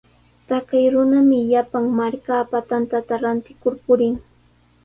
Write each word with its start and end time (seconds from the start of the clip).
Taqay 0.47 0.85
runami 0.93 1.39
llapan 1.51 1.85
markapa 1.97 2.59
tantata 2.69 3.13
rantikur 3.23 3.73
purin. 3.83 4.15